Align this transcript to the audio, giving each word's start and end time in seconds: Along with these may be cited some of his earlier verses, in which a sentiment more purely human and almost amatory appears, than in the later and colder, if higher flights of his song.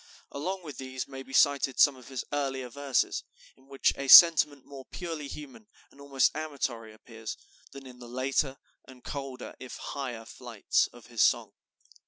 Along 0.31 0.63
with 0.63 0.79
these 0.79 1.07
may 1.07 1.21
be 1.21 1.31
cited 1.31 1.79
some 1.79 1.95
of 1.95 2.07
his 2.07 2.25
earlier 2.33 2.69
verses, 2.69 3.23
in 3.55 3.67
which 3.67 3.93
a 3.95 4.07
sentiment 4.07 4.65
more 4.65 4.83
purely 4.85 5.27
human 5.27 5.67
and 5.91 6.01
almost 6.01 6.35
amatory 6.35 6.91
appears, 6.91 7.37
than 7.71 7.85
in 7.85 7.99
the 7.99 8.09
later 8.09 8.57
and 8.87 9.03
colder, 9.03 9.53
if 9.59 9.75
higher 9.77 10.25
flights 10.25 10.87
of 10.91 11.05
his 11.05 11.21
song. 11.21 11.51